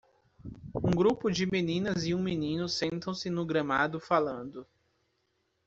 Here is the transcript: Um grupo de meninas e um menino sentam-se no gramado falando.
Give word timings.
Um 0.73 0.89
grupo 0.89 1.29
de 1.29 1.45
meninas 1.45 2.05
e 2.07 2.15
um 2.15 2.23
menino 2.23 2.67
sentam-se 2.67 3.29
no 3.29 3.45
gramado 3.45 3.99
falando. 3.99 4.65